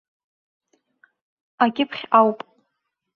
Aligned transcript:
Акьыԥхь 1.63 2.03
ауп. 2.19 2.39